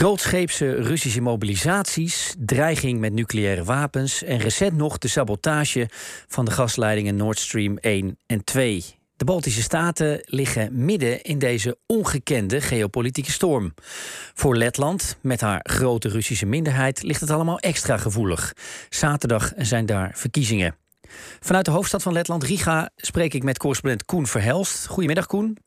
Grootscheepse 0.00 0.74
Russische 0.74 1.20
mobilisaties, 1.20 2.34
dreiging 2.38 3.00
met 3.00 3.12
nucleaire 3.12 3.64
wapens 3.64 4.22
en 4.22 4.38
recent 4.38 4.76
nog 4.76 4.98
de 4.98 5.08
sabotage 5.08 5.88
van 6.28 6.44
de 6.44 6.50
gasleidingen 6.50 7.16
Nord 7.16 7.38
Stream 7.38 7.78
1 7.78 8.18
en 8.26 8.44
2. 8.44 8.84
De 9.16 9.24
Baltische 9.24 9.62
Staten 9.62 10.20
liggen 10.24 10.84
midden 10.84 11.22
in 11.22 11.38
deze 11.38 11.78
ongekende 11.86 12.60
geopolitieke 12.60 13.30
storm. 13.30 13.74
Voor 14.34 14.56
Letland, 14.56 15.16
met 15.20 15.40
haar 15.40 15.60
grote 15.62 16.08
Russische 16.08 16.46
minderheid, 16.46 17.02
ligt 17.02 17.20
het 17.20 17.30
allemaal 17.30 17.58
extra 17.58 17.96
gevoelig. 17.96 18.52
Zaterdag 18.88 19.52
zijn 19.56 19.86
daar 19.86 20.10
verkiezingen. 20.14 20.76
Vanuit 21.40 21.64
de 21.64 21.70
hoofdstad 21.70 22.02
van 22.02 22.12
Letland, 22.12 22.42
Riga, 22.42 22.90
spreek 22.96 23.34
ik 23.34 23.42
met 23.42 23.58
correspondent 23.58 24.04
Koen 24.04 24.26
Verhelst. 24.26 24.86
Goedemiddag, 24.86 25.26
Koen. 25.26 25.58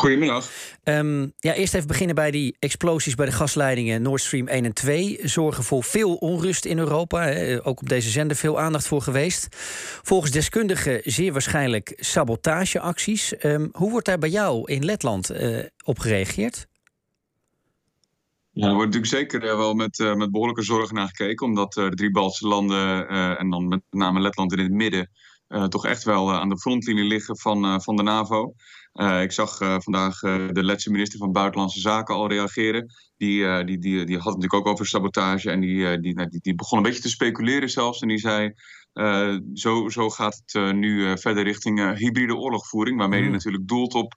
Goedemiddag. 0.00 0.50
Um, 0.84 1.32
ja, 1.38 1.54
eerst 1.54 1.74
even 1.74 1.88
beginnen 1.88 2.14
bij 2.14 2.30
die 2.30 2.56
explosies 2.58 3.14
bij 3.14 3.26
de 3.26 3.32
gasleidingen 3.32 4.02
Nord 4.02 4.20
Stream 4.20 4.48
1 4.48 4.64
en 4.64 4.72
2. 4.72 5.18
Zorgen 5.22 5.64
voor 5.64 5.84
veel 5.84 6.14
onrust 6.14 6.64
in 6.64 6.78
Europa. 6.78 7.34
Ook 7.62 7.80
op 7.80 7.88
deze 7.88 8.10
zender 8.10 8.36
veel 8.36 8.60
aandacht 8.60 8.86
voor 8.86 9.02
geweest. 9.02 9.46
Volgens 10.02 10.30
deskundigen 10.30 11.00
zeer 11.04 11.32
waarschijnlijk 11.32 11.92
sabotageacties. 11.96 13.44
Um, 13.44 13.68
hoe 13.72 13.90
wordt 13.90 14.06
daar 14.06 14.18
bij 14.18 14.28
jou 14.28 14.72
in 14.72 14.84
Letland 14.84 15.30
uh, 15.32 15.64
op 15.84 15.98
gereageerd? 15.98 16.66
Ja, 18.50 18.66
er 18.66 18.74
wordt 18.74 18.94
natuurlijk 18.94 19.30
zeker 19.30 19.50
uh, 19.50 19.56
wel 19.56 19.74
met, 19.74 19.98
uh, 19.98 20.14
met 20.14 20.30
behoorlijke 20.30 20.62
zorg 20.62 20.92
naar 20.92 21.08
gekeken. 21.08 21.46
Omdat 21.46 21.72
de 21.72 21.90
drie 21.94 22.10
Baltische 22.10 22.46
landen 22.46 23.08
en 23.38 23.50
dan 23.50 23.68
met 23.68 23.80
name 23.90 24.20
Letland 24.20 24.52
in 24.52 24.58
het 24.58 24.72
midden... 24.72 25.10
toch 25.68 25.86
echt 25.86 26.02
wel 26.02 26.34
aan 26.34 26.48
de 26.48 26.58
frontlinie 26.58 27.04
liggen 27.04 27.38
van, 27.38 27.82
van 27.82 27.96
de 27.96 28.02
NAVO. 28.02 28.54
Ik 29.22 29.32
zag 29.32 29.56
vandaag 29.82 30.20
de 30.20 30.64
Letse 30.64 30.90
minister 30.90 31.18
van 31.18 31.32
Buitenlandse 31.32 31.80
Zaken 31.80 32.14
al 32.14 32.28
reageren. 32.28 32.94
Die, 33.16 33.64
die, 33.64 33.78
die, 33.78 34.04
die 34.04 34.16
had 34.16 34.24
het 34.24 34.34
natuurlijk 34.34 34.54
ook 34.54 34.66
over 34.66 34.86
sabotage. 34.86 35.50
En 35.50 35.60
die, 35.60 36.00
die, 36.00 36.14
die, 36.14 36.40
die 36.40 36.54
begon 36.54 36.78
een 36.78 36.84
beetje 36.84 37.02
te 37.02 37.08
speculeren 37.08 37.70
zelfs. 37.70 38.00
En 38.00 38.08
die 38.08 38.18
zei, 38.18 38.52
zo, 39.54 39.88
zo 39.88 40.10
gaat 40.10 40.42
het 40.44 40.74
nu 40.74 41.18
verder 41.18 41.44
richting 41.44 41.96
hybride 41.98 42.36
oorlogvoering. 42.36 42.98
Waarmee 42.98 43.18
mm. 43.18 43.24
hij 43.24 43.34
natuurlijk 43.34 43.68
doelt 43.68 43.94
op 43.94 44.14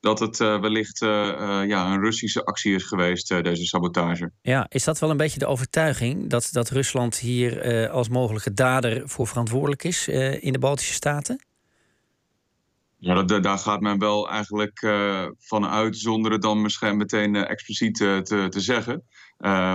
dat 0.00 0.18
het 0.18 0.38
wellicht 0.38 0.98
ja, 0.98 1.92
een 1.92 2.00
Russische 2.00 2.44
actie 2.44 2.74
is 2.74 2.84
geweest, 2.84 3.28
deze 3.28 3.64
sabotage. 3.64 4.30
Ja, 4.42 4.66
is 4.68 4.84
dat 4.84 4.98
wel 4.98 5.10
een 5.10 5.16
beetje 5.16 5.38
de 5.38 5.46
overtuiging 5.46 6.30
dat, 6.30 6.48
dat 6.52 6.70
Rusland 6.70 7.18
hier 7.18 7.88
als 7.90 8.08
mogelijke 8.08 8.52
dader 8.52 9.08
voor 9.08 9.26
verantwoordelijk 9.26 9.84
is 9.84 10.08
in 10.40 10.52
de 10.52 10.58
Baltische 10.58 10.94
Staten? 10.94 11.45
Ja, 13.06 13.22
dat, 13.22 13.42
daar 13.42 13.58
gaat 13.58 13.80
men 13.80 13.98
wel 13.98 14.28
eigenlijk 14.30 14.82
uh, 14.82 15.26
van 15.38 15.66
uit, 15.66 15.96
zonder 15.96 16.32
het 16.32 16.42
dan 16.42 16.62
misschien 16.62 16.96
meteen 16.96 17.34
uh, 17.34 17.50
expliciet 17.50 18.00
uh, 18.00 18.18
te, 18.18 18.46
te 18.48 18.60
zeggen. 18.60 19.02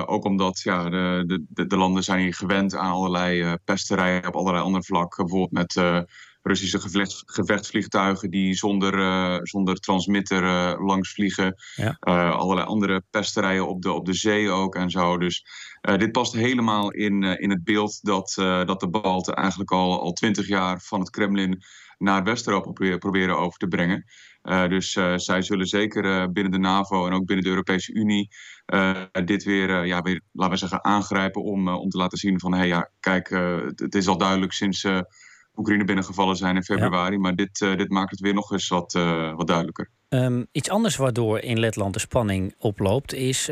ook 0.06 0.26
omdat 0.26 0.62
ja, 0.62 0.90
de, 0.90 1.46
de, 1.50 1.68
de, 1.68 1.78
landen 1.78 2.04
zijn 2.04 2.20
hier 2.20 2.34
gewend 2.34 2.76
aan 2.76 2.92
allerlei 2.92 3.58
pesterijen 3.64 4.28
op 4.28 4.36
allerlei 4.36 4.64
andere 4.64 4.84
vlakken. 4.84 5.26
Bijvoorbeeld 5.26 5.52
met 5.52 6.06
Russische 6.42 6.80
gevecht, 6.80 7.24
gevechtsvliegtuigen 7.26 8.30
die 8.30 8.54
zonder, 8.54 9.48
zonder 9.48 9.76
transmitter 9.76 10.44
langs 10.84 11.14
vliegen. 11.14 11.56
Ja. 11.76 11.98
allerlei 12.32 12.68
andere 12.68 13.04
pesterijen 13.10 13.68
op 13.68 13.82
de, 13.82 13.92
op 13.92 14.06
de 14.06 14.14
zee 14.14 14.50
ook 14.50 14.76
en 14.76 14.90
zo. 14.90 15.18
Dus 15.18 15.46
dit 15.82 16.12
past 16.12 16.34
helemaal 16.34 16.92
in, 16.92 17.24
in 17.24 17.50
het 17.50 17.64
beeld 17.64 18.00
dat, 18.02 18.34
dat 18.66 18.80
de 18.80 18.90
Balten 18.90 19.34
eigenlijk 19.34 19.72
al 19.72 20.12
twintig 20.12 20.48
jaar 20.48 20.82
van 20.82 21.00
het 21.00 21.10
Kremlin 21.10 21.64
naar 21.98 22.24
West-Europa 22.24 22.98
proberen 22.98 23.38
over 23.38 23.58
te 23.58 23.68
brengen. 23.68 24.06
Uh, 24.44 24.68
dus 24.68 24.96
uh, 24.96 25.14
zij 25.18 25.42
zullen 25.42 25.66
zeker 25.66 26.06
uh, 26.06 26.26
binnen 26.32 26.52
de 26.52 26.58
NAVO 26.58 27.08
en 27.08 27.14
ook 27.14 27.26
binnen 27.26 27.46
de 27.46 27.52
Europese 27.52 27.94
Unie 27.94 28.30
dit 29.26 29.44
weer, 29.44 29.86
ja, 29.86 30.02
weer, 30.02 30.22
laten 30.32 30.54
we 30.54 30.60
zeggen, 30.60 30.84
aangrijpen 30.84 31.44
om, 31.44 31.68
om 31.68 31.90
te 31.90 31.98
laten 31.98 32.18
zien 32.18 32.40
van, 32.40 32.52
hé 32.52 32.58
hey, 32.58 32.68
ja, 32.68 32.90
kijk, 33.00 33.30
het 33.76 33.96
is 33.96 34.08
al 34.08 34.18
duidelijk 34.18 34.52
sinds 34.52 34.88
Oekraïne 35.62 35.86
binnengevallen 35.86 36.36
zijn 36.36 36.56
in 36.56 36.64
februari, 36.64 37.16
ja. 37.16 37.22
maar 37.22 37.36
dit, 37.36 37.60
dit 37.60 37.90
maakt 37.90 38.12
het 38.12 38.20
weer 38.20 38.34
nog 38.34 38.52
eens 38.52 38.68
wat, 38.68 38.94
wat 39.36 39.48
duidelijker. 39.48 39.90
Um, 40.10 40.48
iets 40.52 40.70
anders 40.70 40.96
waardoor 40.96 41.40
in 41.40 41.60
Letland 41.60 41.94
de 41.94 42.00
spanning 42.00 42.56
oploopt, 42.58 43.14
is 43.14 43.50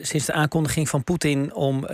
sinds 0.00 0.26
de 0.26 0.32
aankondiging 0.32 0.88
van 0.88 1.04
Poetin 1.04 1.54
om 1.54 1.86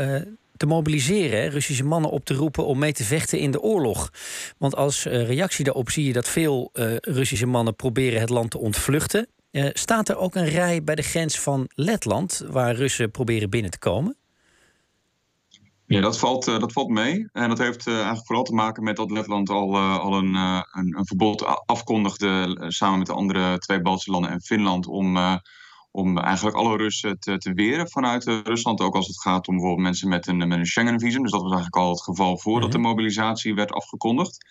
te 0.60 0.66
mobiliseren, 0.66 1.50
Russische 1.50 1.84
mannen 1.84 2.10
op 2.10 2.24
te 2.24 2.34
roepen 2.34 2.66
om 2.66 2.78
mee 2.78 2.92
te 2.92 3.04
vechten 3.04 3.38
in 3.38 3.50
de 3.50 3.60
oorlog. 3.60 4.12
Want 4.58 4.76
als 4.76 5.06
uh, 5.06 5.26
reactie 5.26 5.64
daarop 5.64 5.90
zie 5.90 6.04
je 6.04 6.12
dat 6.12 6.28
veel 6.28 6.70
uh, 6.72 6.96
Russische 6.96 7.46
mannen 7.46 7.76
proberen 7.76 8.20
het 8.20 8.28
land 8.28 8.50
te 8.50 8.58
ontvluchten. 8.58 9.26
Uh, 9.50 9.68
staat 9.72 10.08
er 10.08 10.16
ook 10.16 10.34
een 10.34 10.48
rij 10.48 10.82
bij 10.82 10.94
de 10.94 11.02
grens 11.02 11.38
van 11.38 11.70
Letland 11.74 12.44
waar 12.50 12.74
Russen 12.74 13.10
proberen 13.10 13.50
binnen 13.50 13.70
te 13.70 13.78
komen? 13.78 14.16
Ja, 15.90 16.00
dat 16.00 16.18
valt, 16.18 16.44
dat 16.44 16.72
valt 16.72 16.88
mee. 16.88 17.28
En 17.32 17.48
dat 17.48 17.58
heeft 17.58 17.86
eigenlijk 17.86 18.26
vooral 18.26 18.44
te 18.44 18.54
maken 18.54 18.82
met 18.82 18.96
dat 18.96 19.10
Letland 19.10 19.50
al, 19.50 19.78
al 19.78 20.14
een, 20.14 20.34
een, 20.34 20.96
een, 20.96 21.06
verbod 21.06 21.44
afkondigde 21.66 22.64
samen 22.68 22.98
met 22.98 23.06
de 23.06 23.12
andere 23.12 23.58
twee 23.58 23.80
Baltische 23.80 24.10
landen 24.10 24.30
en 24.30 24.40
Finland 24.40 24.86
om 24.86 25.16
om 25.90 26.18
eigenlijk 26.18 26.56
alle 26.56 26.76
Russen 26.76 27.18
te, 27.18 27.38
te 27.38 27.52
weren 27.52 27.90
vanuit 27.90 28.26
eh, 28.26 28.40
Rusland. 28.42 28.80
Ook 28.80 28.94
als 28.94 29.06
het 29.06 29.20
gaat 29.20 29.48
om 29.48 29.54
bijvoorbeeld 29.54 29.86
mensen 29.86 30.08
met 30.08 30.26
een, 30.26 30.36
met 30.36 30.58
een 30.58 30.66
Schengen-visum. 30.66 31.22
Dus 31.22 31.30
dat 31.30 31.42
was 31.42 31.52
eigenlijk 31.52 31.82
al 31.82 31.90
het 31.90 32.02
geval 32.02 32.38
voordat 32.38 32.68
mhm. 32.68 32.78
de 32.78 32.88
mobilisatie 32.88 33.54
werd 33.54 33.72
afgekondigd. 33.72 34.46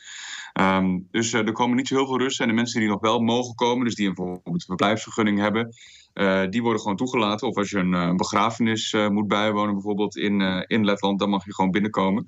Um, 0.54 1.08
dus 1.12 1.34
er 1.34 1.52
komen 1.52 1.76
niet 1.76 1.88
zo 1.88 1.96
heel 1.96 2.08
veel 2.08 2.20
Russen. 2.20 2.44
En 2.44 2.50
de 2.50 2.56
mensen 2.56 2.80
die 2.80 2.90
nog 2.90 3.00
wel 3.00 3.20
mogen 3.20 3.56
komen, 3.56 3.86
dus 3.86 3.96
die 3.96 4.08
een, 4.08 4.14
bijvoorbeeld 4.14 4.46
een 4.54 4.62
verblijfsvergunning 4.62 5.40
hebben, 5.40 5.76
uh, 6.20 6.50
die 6.50 6.62
worden 6.62 6.82
gewoon 6.82 6.98
toegelaten. 6.98 7.48
Of 7.48 7.56
als 7.56 7.70
je 7.70 7.78
een, 7.78 7.94
een 7.94 8.18
begrafenis 8.18 8.94
uh, 8.94 9.08
moet 9.08 9.28
bijwonen, 9.28 9.74
bijvoorbeeld 9.74 10.18
in, 10.18 10.42
in 10.68 10.86
Letland, 10.86 11.20
dan 11.20 11.30
mag 11.30 11.46
je 11.46 11.54
gewoon 11.54 11.72
binnenkomen. 11.72 12.26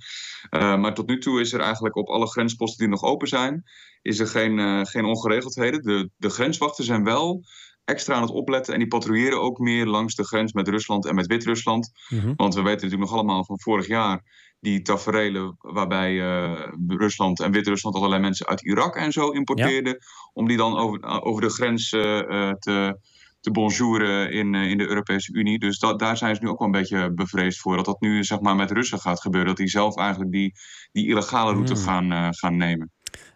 maar 0.49 0.93
tot 0.93 1.07
nu 1.07 1.17
toe 1.17 1.39
is 1.39 1.53
er 1.53 1.59
eigenlijk 1.59 1.95
op 1.95 2.07
alle 2.07 2.27
grensposten 2.27 2.79
die 2.79 2.87
nog 2.87 3.03
open 3.03 3.27
zijn, 3.27 3.63
is 4.01 4.19
er 4.19 4.27
geen, 4.27 4.85
geen 4.87 5.05
ongeregeldheden. 5.05 5.81
De, 5.81 6.09
de 6.17 6.29
grenswachten 6.29 6.83
zijn 6.83 7.03
wel 7.03 7.43
extra 7.85 8.15
aan 8.15 8.21
het 8.21 8.31
opletten. 8.31 8.73
En 8.73 8.79
die 8.79 8.87
patrouilleren 8.87 9.41
ook 9.41 9.59
meer 9.59 9.85
langs 9.85 10.15
de 10.15 10.23
grens 10.23 10.53
met 10.53 10.67
Rusland 10.67 11.05
en 11.05 11.15
met 11.15 11.27
Wit-Rusland. 11.27 11.91
Mhm. 12.09 12.33
Want 12.35 12.53
we 12.53 12.61
weten 12.61 12.81
natuurlijk 12.83 13.09
nog 13.09 13.19
allemaal 13.19 13.45
van 13.45 13.59
vorig 13.59 13.87
jaar 13.87 14.23
die 14.59 14.81
taferelen 14.81 15.55
waarbij 15.57 16.13
uh, 16.13 16.67
Rusland 16.87 17.39
en 17.39 17.51
Wit-Rusland 17.51 17.95
allerlei 17.95 18.21
mensen 18.21 18.47
uit 18.47 18.61
Irak 18.61 18.95
en 18.95 19.11
zo 19.11 19.29
importeerden. 19.29 19.97
Om 20.33 20.47
die 20.47 20.57
dan 20.57 20.77
over, 20.77 21.21
over 21.23 21.41
de 21.41 21.49
grens 21.49 21.91
uh, 21.91 22.51
te, 22.51 22.99
te 23.41 23.51
bonjouren 23.51 24.31
in, 24.31 24.55
in 24.55 24.77
de 24.77 24.87
Europese 24.87 25.33
Unie. 25.33 25.59
Dus 25.59 25.79
dat, 25.79 25.99
daar 25.99 26.17
zijn 26.17 26.35
ze 26.35 26.43
nu 26.43 26.49
ook 26.49 26.59
wel 26.59 26.67
een 26.67 26.79
beetje 26.79 27.13
bevreesd 27.13 27.59
voor. 27.59 27.75
Dat 27.75 27.85
dat 27.85 28.01
nu 28.01 28.23
zeg 28.23 28.39
maar, 28.39 28.55
met 28.55 28.71
Russen 28.71 28.99
gaat 28.99 29.21
gebeuren. 29.21 29.49
Dat 29.49 29.57
die 29.57 29.69
zelf 29.69 29.97
eigenlijk 29.97 30.31
die, 30.31 30.53
die 30.91 31.07
illegale 31.07 31.53
route 31.53 31.73
mm. 31.73 31.79
gaan, 31.79 32.33
gaan 32.33 32.57
nemen. 32.57 32.91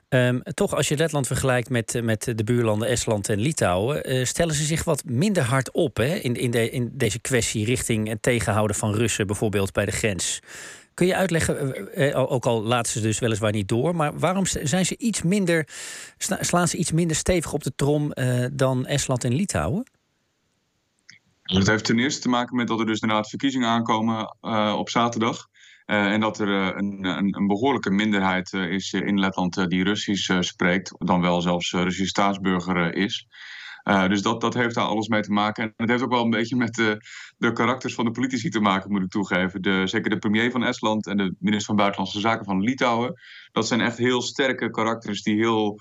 Um, 0.09 0.43
toch, 0.43 0.75
als 0.75 0.87
je 0.87 0.97
Letland 0.97 1.27
vergelijkt 1.27 1.69
met, 1.69 1.99
met 2.03 2.33
de 2.35 2.43
buurlanden 2.43 2.87
Estland 2.87 3.29
en 3.29 3.39
Litouwen, 3.39 4.13
uh, 4.13 4.25
stellen 4.25 4.55
ze 4.55 4.63
zich 4.63 4.83
wat 4.83 5.03
minder 5.05 5.43
hard 5.43 5.71
op 5.71 5.97
hè, 5.97 6.15
in, 6.15 6.35
in, 6.35 6.51
de, 6.51 6.69
in 6.69 6.91
deze 6.93 7.19
kwestie 7.19 7.65
richting 7.65 8.07
het 8.07 8.21
tegenhouden 8.21 8.75
van 8.75 8.93
Russen, 8.93 9.27
bijvoorbeeld 9.27 9.71
bij 9.71 9.85
de 9.85 9.91
grens. 9.91 10.39
Kun 10.93 11.07
je 11.07 11.15
uitleggen, 11.15 12.29
ook 12.29 12.45
al 12.45 12.63
laten 12.63 12.91
ze 12.91 13.01
dus 13.01 13.19
weliswaar 13.19 13.51
niet 13.51 13.67
door, 13.67 13.95
maar 13.95 14.19
waarom 14.19 14.45
zijn 14.45 14.85
ze 14.85 14.97
iets 14.97 15.21
minder, 15.21 15.67
slaan 16.39 16.67
ze 16.67 16.77
iets 16.77 16.91
minder 16.91 17.15
stevig 17.15 17.53
op 17.53 17.63
de 17.63 17.75
trom 17.75 18.13
dan 18.53 18.85
Estland 18.85 19.23
en 19.23 19.33
Litouwen? 19.33 19.83
Dat 21.45 21.67
heeft 21.67 21.85
ten 21.85 21.99
eerste 21.99 22.21
te 22.21 22.29
maken 22.29 22.55
met 22.55 22.67
dat 22.67 22.79
er 22.79 22.85
dus 22.85 22.99
inderdaad 22.99 23.29
verkiezingen 23.29 23.69
aankomen 23.69 24.35
op 24.77 24.89
zaterdag. 24.89 25.47
Uh, 25.85 26.05
en 26.05 26.19
dat 26.19 26.39
er 26.39 26.47
uh, 26.47 26.65
een, 26.65 27.05
een, 27.05 27.37
een, 27.37 27.47
behoorlijke 27.47 27.89
minderheid 27.89 28.53
is 28.53 28.93
in 28.93 29.19
Letland 29.19 29.69
die 29.69 29.83
Russisch 29.83 30.31
spreekt, 30.39 30.93
dan 30.97 31.21
wel 31.21 31.41
zelfs 31.41 31.71
Russisch 31.71 32.09
staatsburger 32.09 32.93
is. 32.95 33.27
dus 33.83 34.21
dat, 34.21 34.41
dat 34.41 34.53
heeft 34.53 34.75
daar 34.75 34.85
alles 34.85 35.07
mee 35.07 35.21
te 35.21 35.31
maken. 35.31 35.63
En 35.63 35.73
het 35.75 35.89
heeft 35.89 36.03
ook 36.03 36.11
wel 36.11 36.23
een 36.23 36.29
beetje 36.29 36.55
met 36.55 36.73
de, 36.73 36.97
de 37.37 37.51
karakters 37.51 37.93
van 37.93 38.05
de 38.05 38.11
politici 38.11 38.49
te 38.49 38.59
maken, 38.59 38.91
moet 38.91 39.03
ik 39.03 39.09
toegeven. 39.09 39.61
De, 39.61 39.87
zeker 39.87 40.09
de 40.09 40.17
premier 40.17 40.51
van 40.51 40.63
Estland 40.63 41.07
en 41.07 41.17
de 41.17 41.35
minister 41.39 41.65
van 41.65 41.75
Buitenlandse 41.75 42.19
Zaken 42.19 42.45
van 42.45 42.61
Litouwen. 42.61 43.13
Dat 43.51 43.67
zijn 43.67 43.81
echt 43.81 43.97
heel 43.97 44.21
sterke 44.21 44.69
karakters 44.69 45.21
die 45.21 45.35
heel, 45.35 45.79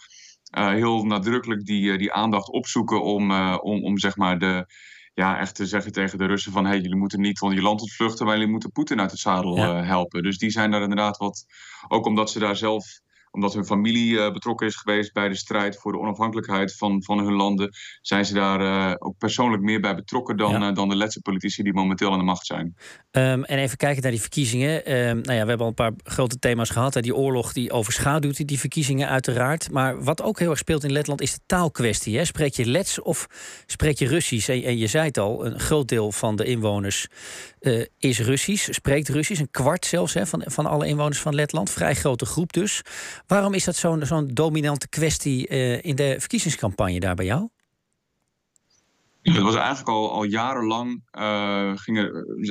heel 0.50 1.05
nadrukkelijk 1.05 1.64
die, 1.64 1.99
die 1.99 2.12
aandacht 2.12 2.50
opzoeken 2.50 3.02
om, 3.02 3.32
om, 3.56 3.84
om 3.84 3.99
zeg 3.99 4.16
maar 4.16 4.38
de, 4.38 4.66
ja, 5.14 5.38
echt 5.38 5.55
te 5.55 5.66
zeggen 5.66 5.93
tegen 5.93 6.19
de 6.19 6.26
Russen 6.26 6.52
van... 6.52 6.64
hé, 6.64 6.70
hey, 6.70 6.81
jullie 6.81 6.96
moeten 6.96 7.20
niet 7.20 7.38
van 7.38 7.55
je 7.55 7.62
land 7.62 7.81
ontvluchten... 7.81 8.26
maar 8.26 8.34
jullie 8.34 8.50
moeten 8.50 8.72
Poetin 8.72 9.00
uit 9.00 9.11
het 9.11 9.20
zadel 9.20 9.56
ja. 9.56 9.81
uh, 9.81 9.87
helpen. 9.87 10.22
Dus 10.22 10.38
die 10.38 10.50
zijn 10.50 10.70
daar 10.70 10.82
inderdaad 10.82 11.16
wat... 11.16 11.44
ook 11.88 12.06
omdat 12.06 12.31
ze 12.31 12.38
daar 12.38 12.56
zelf 12.56 13.00
omdat 13.34 13.54
hun 13.54 13.64
familie 13.64 14.32
betrokken 14.32 14.66
is 14.66 14.76
geweest 14.76 15.12
bij 15.12 15.28
de 15.28 15.36
strijd 15.36 15.76
voor 15.76 15.92
de 15.92 15.98
onafhankelijkheid 15.98 16.76
van, 16.76 17.02
van 17.02 17.19
hun 17.19 17.34
landen, 17.34 17.70
zijn 18.00 18.25
ze 18.25 18.34
daar 18.34 18.96
ook 18.98 19.19
persoonlijk 19.19 19.62
meer 19.62 19.81
bij 19.81 19.94
betrokken 19.94 20.36
dan, 20.36 20.75
dan 20.75 20.88
de 20.88 20.96
Letse 20.96 21.20
politici 21.20 21.62
die 21.62 21.72
momenteel 21.72 22.12
aan 22.12 22.19
de 22.19 22.25
macht 22.25 22.46
zijn. 22.46 22.75
Ehm, 23.10 23.42
en 23.42 23.58
even 23.58 23.76
kijken 23.76 24.02
naar 24.02 24.10
die 24.10 24.20
verkiezingen. 24.20 24.92
Um, 24.92 25.20
nou 25.20 25.32
ja, 25.38 25.42
we 25.42 25.48
hebben 25.48 25.58
al 25.58 25.66
een 25.66 25.75
paar 25.75 25.92
grote 26.04 26.38
thema's 26.38 26.70
gehad. 26.70 26.94
Hè. 26.94 27.00
Die 27.00 27.14
oorlog 27.14 27.52
die 27.52 27.72
overschaduwt 27.72 28.36
die, 28.36 28.46
die 28.46 28.58
verkiezingen 28.58 29.08
uiteraard. 29.08 29.70
Maar 29.70 30.04
wat 30.04 30.22
ook 30.22 30.38
heel 30.38 30.50
erg 30.50 30.58
speelt 30.58 30.84
in 30.84 30.92
Letland 30.92 31.20
is 31.20 31.34
de 31.34 31.40
taalkwestie. 31.46 32.16
Hè. 32.16 32.25
Spreek 32.25 32.54
je 32.54 32.66
Lets 32.66 33.02
of 33.02 33.26
spreek 33.66 33.98
je 33.98 34.06
Russisch? 34.06 34.48
En, 34.48 34.62
en 34.62 34.78
je 34.78 34.87
zei 34.87 35.06
het 35.06 35.19
al, 35.19 35.46
een 35.46 35.60
groot 35.60 35.88
deel 35.88 36.12
van 36.12 36.37
de 36.37 36.44
inwoners 36.44 37.08
uh, 37.60 37.84
is 37.98 38.20
Russisch, 38.20 38.72
spreekt 38.72 39.08
Russisch. 39.08 39.40
Een 39.40 39.50
kwart 39.50 39.87
zelfs 39.87 40.14
hè, 40.14 40.26
van, 40.26 40.42
van 40.46 40.66
alle 40.66 40.87
inwoners 40.87 41.20
van 41.20 41.34
Letland. 41.34 41.70
Vrij 41.70 41.94
grote 41.94 42.26
groep 42.26 42.52
dus. 42.52 42.82
Waarom 43.26 43.55
is 43.55 43.65
dat 43.65 43.76
zo'n 43.76 44.31
dominante 44.32 44.88
kwestie 44.88 45.49
uh, 45.49 45.85
in 45.85 45.97
de 45.97 46.17
verkiezingscampagne 46.19 47.00
daar 47.00 47.15
bij 47.15 47.25
jou? 47.25 47.49
Het 49.23 49.43
was 49.43 49.55
eigenlijk 49.55 49.88
al, 49.88 50.12
al 50.12 50.25
jarenlang 50.25 51.03
uh, 51.12 51.73
ging 51.75 51.99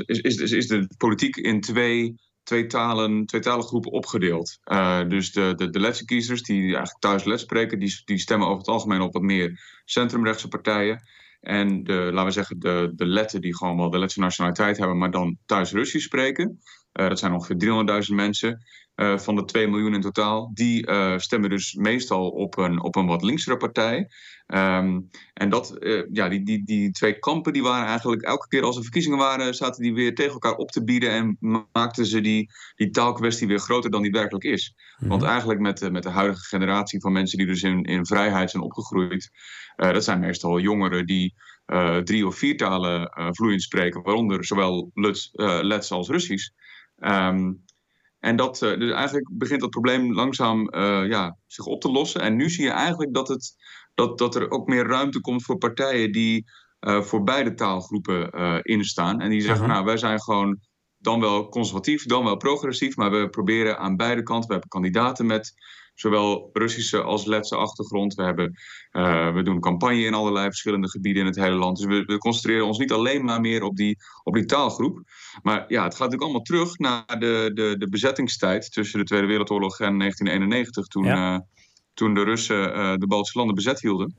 is, 0.05 0.37
is, 0.37 0.51
is 0.51 0.67
de 0.67 0.87
politiek 0.97 1.35
in 1.35 1.61
twee, 1.61 2.15
twee, 2.43 2.65
talen, 2.65 3.25
twee 3.25 3.41
groepen 3.41 3.91
opgedeeld. 3.91 4.59
Uh, 4.65 5.07
dus 5.07 5.31
de, 5.31 5.53
de, 5.55 5.69
de 5.69 5.79
Letse 5.79 6.05
kiezers 6.05 6.41
die 6.41 6.61
eigenlijk 6.61 6.99
thuis 6.99 7.23
Lets 7.23 7.41
spreken, 7.41 7.79
die, 7.79 8.01
die 8.05 8.17
stemmen 8.17 8.47
over 8.47 8.59
het 8.59 8.67
algemeen 8.67 9.01
op 9.01 9.13
wat 9.13 9.21
meer 9.21 9.59
centrumrechtse 9.85 10.47
partijen. 10.47 11.01
En 11.39 11.83
de, 11.83 11.93
laten 11.93 12.25
we 12.25 12.31
zeggen, 12.31 12.59
de, 12.59 12.91
de 12.95 13.05
Letten 13.05 13.41
die 13.41 13.57
gewoon 13.57 13.77
wel 13.77 13.89
de 13.89 13.99
Letse 13.99 14.19
nationaliteit 14.19 14.77
hebben, 14.77 14.97
maar 14.97 15.11
dan 15.11 15.37
thuis 15.45 15.71
Russisch 15.71 16.05
spreken. 16.05 16.59
Dat 16.91 17.19
zijn 17.19 17.33
ongeveer 17.33 18.05
300.000 18.09 18.15
mensen. 18.15 18.63
Uh, 18.95 19.17
van 19.17 19.35
de 19.35 19.45
2 19.45 19.67
miljoen 19.67 19.93
in 19.93 20.01
totaal, 20.01 20.51
die 20.53 20.87
uh, 20.87 21.17
stemmen 21.17 21.49
dus 21.49 21.73
meestal 21.73 22.29
op 22.29 22.57
een, 22.57 22.81
op 22.81 22.95
een 22.95 23.05
wat 23.05 23.23
linksere 23.23 23.57
partij. 23.57 24.09
Um, 24.47 25.09
en 25.33 25.49
dat, 25.49 25.75
uh, 25.79 26.03
ja, 26.11 26.29
die, 26.29 26.43
die, 26.43 26.65
die 26.65 26.91
twee 26.91 27.19
kampen 27.19 27.53
die 27.53 27.63
waren 27.63 27.87
eigenlijk 27.87 28.21
elke 28.21 28.47
keer 28.47 28.63
als 28.63 28.75
er 28.75 28.81
verkiezingen 28.81 29.17
waren, 29.17 29.55
zaten 29.55 29.83
die 29.83 29.93
weer 29.93 30.15
tegen 30.15 30.31
elkaar 30.31 30.55
op 30.55 30.71
te 30.71 30.83
bieden 30.83 31.09
en 31.09 31.37
maakten 31.71 32.05
ze 32.05 32.21
die, 32.21 32.51
die 32.75 32.89
taalkwestie 32.89 33.47
weer 33.47 33.59
groter 33.59 33.91
dan 33.91 34.01
die 34.01 34.11
werkelijk 34.11 34.45
is. 34.45 34.75
Mm-hmm. 34.75 35.07
Want 35.07 35.23
eigenlijk 35.23 35.59
met, 35.59 35.77
de, 35.77 35.91
met 35.91 36.03
de 36.03 36.09
huidige 36.09 36.45
generatie 36.45 37.01
van 37.01 37.11
mensen 37.11 37.37
die 37.37 37.47
dus 37.47 37.63
in, 37.63 37.83
in 37.83 38.05
vrijheid 38.05 38.51
zijn 38.51 38.63
opgegroeid, 38.63 39.31
dat 39.75 40.03
zijn 40.03 40.19
meestal 40.19 40.59
jongeren 40.59 41.05
die 41.05 41.33
drie 42.03 42.27
of 42.27 42.35
vier 42.35 42.57
talen 42.57 43.11
vloeiend 43.35 43.61
spreken, 43.61 44.01
waaronder 44.01 44.45
zowel 44.45 44.91
Lets, 44.93 45.29
Lets 45.61 45.91
als 45.91 46.09
Russisch. 46.09 46.49
Um, 46.99 47.63
en 48.23 48.35
dat, 48.35 48.61
uh, 48.61 48.79
dus 48.79 48.91
eigenlijk 48.91 49.29
begint 49.31 49.61
dat 49.61 49.69
probleem 49.69 50.13
langzaam 50.13 50.73
uh, 50.75 51.07
ja, 51.07 51.37
zich 51.47 51.65
op 51.65 51.81
te 51.81 51.91
lossen. 51.91 52.21
En 52.21 52.35
nu 52.35 52.49
zie 52.49 52.63
je 52.63 52.71
eigenlijk 52.71 53.13
dat, 53.13 53.27
het, 53.27 53.55
dat, 53.93 54.17
dat 54.17 54.35
er 54.35 54.49
ook 54.49 54.67
meer 54.67 54.87
ruimte 54.87 55.21
komt 55.21 55.43
voor 55.43 55.57
partijen 55.57 56.11
die 56.11 56.45
uh, 56.81 57.01
voor 57.01 57.23
beide 57.23 57.53
taalgroepen 57.53 58.29
instaan. 58.61 59.19
En 59.19 59.29
die 59.29 59.41
zeggen, 59.41 59.67
nou, 59.67 59.85
wij 59.85 59.97
zijn 59.97 60.21
gewoon 60.21 60.59
dan 60.97 61.19
wel 61.19 61.49
conservatief, 61.49 62.05
dan 62.05 62.23
wel 62.23 62.37
progressief, 62.37 62.95
maar 62.95 63.11
we 63.11 63.29
proberen 63.29 63.77
aan 63.77 63.95
beide 63.95 64.23
kanten. 64.23 64.47
We 64.47 64.53
hebben 64.53 64.69
kandidaten 64.69 65.25
met 65.25 65.53
zowel 65.93 66.49
Russische 66.53 67.01
als 67.01 67.25
Letse 67.25 67.55
achtergrond. 67.55 68.13
We, 68.13 68.23
hebben, 68.23 68.53
uh, 68.91 69.33
we 69.33 69.43
doen 69.43 69.59
campagne 69.59 70.05
in 70.05 70.13
allerlei 70.13 70.45
verschillende 70.45 70.89
gebieden 70.89 71.21
in 71.21 71.27
het 71.27 71.35
hele 71.35 71.55
land. 71.55 71.77
Dus 71.77 71.85
we, 71.85 72.03
we, 72.05 72.17
concentreren 72.17 72.65
ons 72.65 72.77
niet 72.77 72.91
alleen 72.91 73.25
maar 73.25 73.41
meer 73.41 73.63
op 73.63 73.75
die, 73.75 73.97
op 74.23 74.33
die 74.33 74.45
taalgroep. 74.45 75.01
Maar 75.41 75.65
ja, 75.67 75.83
het 75.83 75.95
gaat 75.95 76.09
natuurlijk 76.11 76.21
allemaal 76.21 76.41
terug 76.41 76.77
naar 76.77 77.19
de, 77.19 77.51
de, 77.53 77.75
de 77.77 77.89
bezettingstijd 77.89 78.71
tussen 78.71 78.99
de 78.99 79.05
Tweede 79.05 79.27
Wereldoorlog 79.27 79.79
en 79.79 79.97
1991, 79.97 80.87
toen, 80.87 81.03
ja. 81.03 81.33
uh, 81.33 81.39
toen 81.93 82.13
de 82.13 82.23
Russen 82.23 82.77
uh, 82.77 82.93
de 82.95 83.07
Baltische 83.07 83.37
landen 83.37 83.55
bezet 83.55 83.81
hielden. 83.81 84.15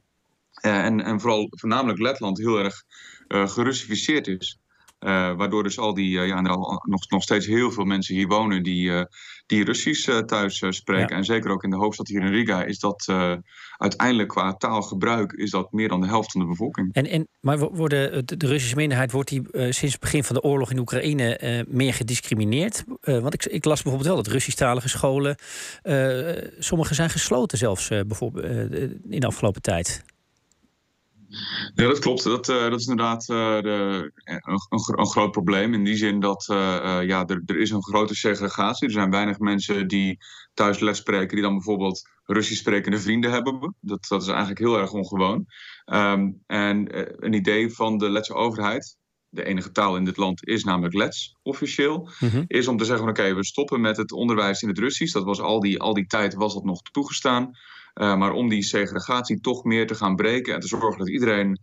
en, 0.61 1.01
en 1.01 1.21
vooral 1.21 1.47
voornamelijk 1.51 1.99
Letland 1.99 2.39
heel 2.39 2.59
erg 2.59 2.83
gerussificeerd 3.29 4.27
is. 4.27 4.59
Uh, 5.05 5.37
waardoor 5.37 5.63
dus 5.63 5.79
al 5.79 5.95
die, 5.95 6.19
uh, 6.19 6.27
ja, 6.27 6.41
nog, 6.41 7.09
nog 7.09 7.23
steeds 7.23 7.47
heel 7.47 7.71
veel 7.71 7.85
mensen 7.85 8.15
hier 8.15 8.27
wonen 8.27 8.63
die, 8.63 8.91
uh, 8.91 9.03
die 9.47 9.65
Russisch 9.65 10.23
thuis 10.27 10.63
spreken. 10.69 11.09
Ja. 11.09 11.17
En 11.17 11.25
zeker 11.25 11.51
ook 11.51 11.65
in 11.65 11.71
de 11.71 11.77
hoofdstad 11.77 12.09
hier 12.09 12.23
in 12.23 12.33
Riga 12.33 12.65
is 12.65 12.79
dat 12.79 13.13
uiteindelijk 13.77 14.29
qua 14.29 14.55
taalgebruik 14.55 15.33
is 15.33 15.51
dat 15.51 15.73
meer 15.73 15.89
dan 15.89 16.01
de 16.01 16.07
helft 16.07 16.33
van 16.33 16.41
de 16.41 16.47
bevolking. 16.47 16.93
En, 16.93 17.07
en, 17.07 17.29
maar 17.41 17.59
worden, 17.59 18.27
de, 18.27 18.37
de 18.37 18.47
Russische 18.47 18.77
minderheid 18.77 19.13
wordt 19.13 19.29
die 19.29 19.43
sinds 19.53 19.81
het 19.83 20.01
begin 20.01 20.25
van 20.25 20.35
de 20.35 20.43
oorlog 20.43 20.71
in 20.71 20.79
Oekraïne 20.79 21.65
meer 21.69 21.95
gediscrimineerd? 21.95 22.85
want 23.01 23.35
ik, 23.35 23.45
ik 23.45 23.65
las 23.65 23.83
bijvoorbeeld 23.83 24.15
wel 24.15 24.23
dat 24.23 24.33
Russisch-talige 24.33 24.89
scholen, 24.89 25.37
sommige 26.59 26.95
zijn 26.95 27.11
gesloten 27.11 27.59
zelfs 27.59 27.89
bijvoorbeeld, 27.89 28.73
in 29.09 29.21
de 29.21 29.27
afgelopen 29.27 29.63
tijd. 29.63 30.05
Ja, 31.75 31.87
dat 31.87 31.99
klopt. 31.99 32.25
Dat, 32.25 32.49
uh, 32.49 32.63
dat 32.63 32.81
is 32.81 32.87
inderdaad 32.87 33.29
uh, 33.29 33.61
de, 33.61 34.13
een, 34.25 34.99
een, 34.99 35.07
groot 35.07 35.31
probleem. 35.31 35.75
In 35.75 35.85
die 35.85 35.97
zin 35.97 36.21
dat 36.21 36.47
uh, 36.51 36.57
ja, 37.03 37.27
er, 37.27 37.43
er 37.47 37.59
is 37.59 37.71
een 37.71 37.83
grote 37.83 38.15
segregatie. 38.15 38.87
Er 38.87 38.93
zijn 38.93 39.11
weinig 39.11 39.39
mensen 39.39 39.89
die 39.89 40.19
thuis 40.55 40.79
les 40.79 40.99
spreken, 40.99 41.35
die 41.35 41.43
dan 41.43 41.55
bijvoorbeeld 41.55 42.09
Russisch 42.25 42.61
sprekende 42.61 42.99
vrienden 42.99 43.31
hebben. 43.31 43.77
Dat, 43.81 44.07
dat 44.09 44.23
is 44.23 44.29
eigenlijk 44.29 44.59
heel 44.59 44.79
erg 44.79 44.93
ongewoon. 44.93 45.47
Um, 45.85 46.43
en 46.47 46.87
een 47.25 47.33
idee 47.33 47.71
van 47.71 47.99
de 47.99 48.11
Letse 48.11 48.35
overheid, 48.35 48.97
de 49.29 49.45
enige 49.45 49.71
taal 49.71 49.97
in 49.97 50.05
dit 50.05 50.17
land 50.17 50.47
is 50.47 50.65
namelijk 50.65 50.95
Lets, 50.95 51.37
officieel. 51.43 52.11
Mm-hmm. 52.21 52.45
Is 52.47 52.69
om 52.69 52.77
te 52.77 52.85
zeggen: 52.85 53.09
oké, 53.09 53.35
we 53.35 53.45
stoppen 53.45 53.81
met 53.81 53.97
het 53.97 54.13
onderwijs 54.13 54.63
in 54.63 54.69
het 54.69 54.79
Russisch. 54.79 55.13
Dat 55.13 55.25
was 55.25 55.41
al 55.41 55.61
die, 55.61 55.81
al 55.81 55.95
die 55.95 56.07
tijd 56.07 56.35
was 56.35 56.55
dat 56.55 56.65
nog 56.65 56.83
toegestaan. 56.83 57.51
Uh, 57.95 58.17
maar 58.17 58.33
om 58.33 58.49
die 58.49 58.63
segregatie 58.63 59.41
toch 59.41 59.65
meer 59.65 59.87
te 59.87 59.95
gaan 59.95 60.17
breken 60.17 60.55
en 60.55 60.61
te 60.61 60.67
zorgen 60.67 60.99
dat 60.99 61.09
iedereen 61.09 61.59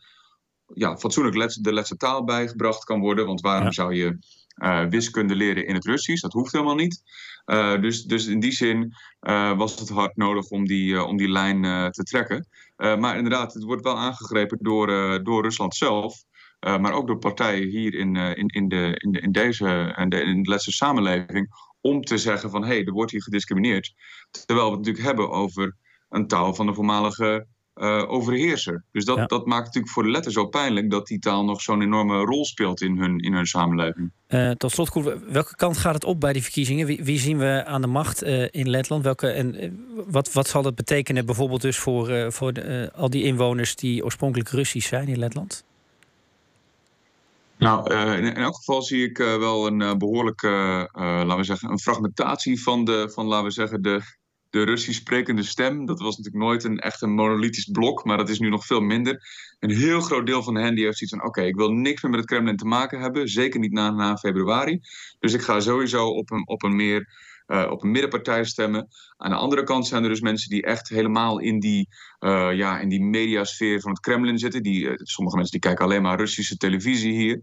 ja, 0.74 0.98
fatsoenlijk 0.98 1.36
let, 1.36 1.58
de 1.62 1.74
letse 1.74 1.98
taal 1.98 2.24
bijgebracht 2.24 2.84
kan 2.84 3.00
worden. 3.00 3.26
Want 3.26 3.42
waarom 3.42 3.66
ja. 3.66 3.72
zou 3.72 3.94
je 3.94 4.18
uh, 4.64 4.86
wiskunde 4.86 5.36
leren 5.36 5.68
in 5.68 5.76
het 5.76 5.86
Russisch? 5.86 6.22
Dat 6.22 6.34
hoeft 6.34 6.52
helemaal 6.52 6.76
niet. 6.76 7.04
Uh, 7.46 7.82
dus, 7.82 8.04
dus 8.04 8.26
in 8.26 8.40
die 8.40 8.52
zin 8.52 8.94
was 9.58 9.80
het 9.80 9.90
hard 9.90 10.16
nodig 10.16 10.50
om 10.50 10.66
die, 10.66 11.04
om 11.04 11.18
die 11.18 11.30
lijn 11.30 11.92
te 11.92 12.04
trekken. 12.04 12.48
maar 12.76 13.18
inderdaad, 13.18 13.54
het 13.54 13.64
wordt 13.64 13.84
wel 13.84 13.98
aangegrepen 13.98 14.58
door, 14.62 14.88
door 15.24 15.42
Rusland 15.44 15.76
zelf. 15.76 16.24
maar 16.60 16.94
ook 16.94 17.08
door 17.08 17.18
partijen 17.18 17.68
hier 17.68 17.94
in, 17.94 18.16
in, 18.16 18.48
in, 18.48 18.68
de, 18.68 18.92
in, 18.98 19.12
de, 19.12 19.20
in 19.20 19.32
deze 19.32 19.96
in 19.98 20.10
de, 20.10 20.22
in 20.22 20.44
de 20.44 20.50
Letse 20.50 20.72
samenleving. 20.72 21.70
Om 21.82 22.02
te 22.02 22.18
zeggen 22.18 22.50
van 22.50 22.62
hé, 22.62 22.68
hey, 22.68 22.86
er 22.86 22.94
wordt 22.94 23.12
hier 23.12 23.24
gediscrimineerd. 23.24 23.94
Terwijl 24.46 24.68
we 24.68 24.76
het 24.76 24.86
natuurlijk 24.86 25.06
hebben 25.06 25.30
over 25.30 25.76
een 26.12 26.28
taal 26.28 26.54
van 26.54 26.66
de 26.66 26.74
voormalige 26.74 27.46
uh, 27.76 28.12
overheerser. 28.12 28.84
Dus 28.92 29.06
dat, 29.06 29.18
ja. 29.18 29.26
dat 29.26 29.46
maakt 29.46 29.66
natuurlijk 29.66 29.94
voor 29.94 30.04
de 30.04 30.10
letters 30.10 30.34
zo 30.34 30.46
pijnlijk 30.46 30.92
dat 30.92 31.08
die 31.08 31.20
taal 31.20 31.46
nog 31.46 31.62
zo'n 31.62 31.82
enorme 31.82 32.18
rol 32.18 32.46
speelt 32.46 32.82
in 32.82 32.98
hun, 32.98 33.20
in 33.20 33.34
hun 33.34 33.46
samenleving. 33.46 34.12
Uh, 34.28 34.52
tot 34.52 34.72
slot, 34.72 34.94
welke 35.28 35.56
kant 35.56 35.78
gaat 35.78 35.94
het 35.94 36.04
op 36.04 36.20
bij 36.20 36.34
die 36.34 36.42
verkiezingen? 36.42 36.86
Wie, 36.86 37.04
wie 37.04 37.20
zien 37.20 37.38
we 37.38 37.66
aan 37.66 37.82
de 37.82 37.88
macht 37.88 38.24
uh, 38.24 38.48
in 38.52 38.70
Letland? 38.70 39.04
Welke, 39.04 39.28
en 39.28 39.80
wat, 40.08 40.34
wat 40.34 40.48
zal 40.48 40.62
dat 40.62 40.76
betekenen 40.76 41.26
bijvoorbeeld 41.26 41.62
dus 41.62 41.78
voor, 41.78 42.32
voor 42.32 42.54
de, 42.54 42.92
al 42.96 43.10
die 43.10 43.24
inwoners 43.24 43.76
die 43.76 44.04
oorspronkelijk 44.04 44.50
Russisch 44.50 44.88
zijn 44.88 45.08
in 45.08 45.20
Letland? 45.20 45.64
Nou, 47.58 47.94
in, 47.94 48.24
in, 48.24 48.36
elk 48.36 48.56
geval 48.56 48.82
zie 48.82 49.10
ik 49.10 49.18
wel 49.18 49.68
een 49.68 49.98
behoorlijke, 49.98 50.90
laten 50.94 51.38
we 51.38 51.44
zeggen, 51.44 51.70
een 51.70 51.80
fragmentatie 51.80 52.64
van 52.64 52.86
de, 52.86 53.10
van, 53.14 53.26
laten 53.26 53.46
we 53.46 53.52
zeggen, 53.52 53.82
de, 53.82 54.02
de 54.52 54.64
Russisch 54.64 55.00
sprekende 55.00 55.44
stem. 55.44 55.86
Dat 55.86 56.00
was 56.00 56.18
natuurlijk 56.18 56.44
nooit 56.44 56.64
een 56.64 56.80
echt 56.80 57.02
een 57.02 57.14
monolithisch 57.14 57.70
blok, 57.72 58.06
maar 58.06 58.18
dat 58.18 58.30
is 58.30 58.40
nu 58.40 58.50
nog 58.50 58.66
veel 58.66 58.82
minder. 58.82 59.24
Een 59.60 59.72
heel 59.72 60.02
groot 60.02 60.26
deel 60.26 60.44
van 60.44 60.56
hen 60.56 60.76
die 60.76 60.84
heeft 60.84 60.98
zoiets 60.98 61.16
van: 61.16 61.28
oké, 61.28 61.42
ik 61.42 61.56
wil 61.56 61.72
niks 61.72 62.02
meer 62.02 62.12
met 62.12 62.20
het 62.20 62.30
Kremlin 62.30 62.58
te 62.58 62.66
maken 62.66 63.00
hebben, 63.00 63.28
zeker 63.28 63.60
niet 63.60 63.72
na, 63.72 63.92
na 63.92 64.18
februari. 64.18 64.80
Dus 65.20 65.34
ik 65.34 65.42
ga 65.42 65.60
sowieso 65.60 66.08
op 66.08 66.32
een, 66.32 66.48
op 66.48 66.64
een 66.64 66.76
meer. 66.76 67.30
Uh, 67.48 67.68
op 67.72 67.84
een 67.84 67.92
middenpartij 67.92 68.44
stemmen. 68.44 68.88
Aan 69.18 69.30
de 69.30 69.36
andere 69.36 69.64
kant 69.64 69.88
zijn 69.88 70.04
er 70.04 70.10
dus 70.10 70.20
mensen 70.22 70.50
die 70.50 70.64
echt 70.64 70.90
helemaal 70.90 71.40
in 71.40 71.60
die, 71.60 71.88
uh, 72.20 72.54
ja, 72.54 72.80
in 72.80 72.90
die 72.90 73.02
mediasfeer 73.02 73.80
van 73.82 73.92
het 73.92 74.00
Kremlin 74.00 74.38
zitten. 74.38 74.64
Die, 74.64 74.84
uh, 74.84 74.94
sommige 74.96 75.36
mensen 75.36 75.60
die 75.60 75.70
kijken 75.70 75.86
alleen 75.86 76.02
maar 76.02 76.18
Russische 76.18 76.58
televisie 76.58 77.14
hier. 77.14 77.40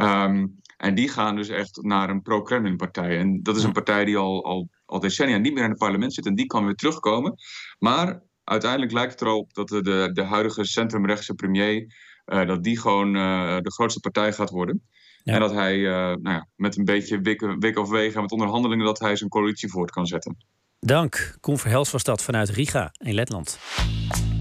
Um, 0.00 0.60
en 0.80 0.94
die 0.94 1.08
gaan 1.08 1.36
dus 1.36 1.48
echt 1.48 1.82
naar 1.82 2.10
een 2.10 2.22
pro-Kremlin-partij. 2.22 3.18
En 3.18 3.42
dat 3.42 3.56
is 3.56 3.62
een 3.62 3.72
partij 3.72 4.04
die 4.04 4.16
al, 4.16 4.44
al 4.44 4.68
al 4.90 5.00
decennia 5.00 5.36
niet 5.36 5.54
meer 5.54 5.64
in 5.64 5.70
het 5.70 5.78
parlement 5.78 6.14
zit 6.14 6.26
en 6.26 6.34
die 6.34 6.46
kan 6.46 6.64
weer 6.64 6.74
terugkomen. 6.74 7.34
Maar 7.78 8.22
uiteindelijk 8.44 8.92
lijkt 8.92 9.12
het 9.12 9.22
erop 9.22 9.54
dat 9.54 9.68
de, 9.68 9.82
de, 9.82 10.10
de 10.12 10.22
huidige 10.22 10.64
centrumrechtse 10.64 11.34
premier, 11.34 11.94
uh, 12.26 12.46
dat 12.46 12.62
die 12.62 12.80
gewoon 12.80 13.16
uh, 13.16 13.58
de 13.60 13.72
grootste 13.72 14.00
partij 14.00 14.32
gaat 14.32 14.50
worden. 14.50 14.82
Ja. 15.22 15.34
En 15.34 15.40
dat 15.40 15.52
hij 15.52 15.76
uh, 15.76 15.92
nou 15.92 16.20
ja, 16.22 16.46
met 16.56 16.76
een 16.76 16.84
beetje 16.84 17.20
wik, 17.58 17.78
of 17.78 17.88
wegen 17.88 18.20
met 18.20 18.32
onderhandelingen, 18.32 18.84
dat 18.84 18.98
hij 18.98 19.16
zijn 19.16 19.30
coalitie 19.30 19.70
voort 19.70 19.90
kan 19.90 20.06
zetten. 20.06 20.36
Dank. 20.78 21.36
Koen 21.40 21.58
Verhels 21.58 21.90
was 21.90 22.04
dat 22.04 22.22
vanuit 22.22 22.48
Riga 22.48 22.92
in 22.98 23.14
Letland. 23.14 23.58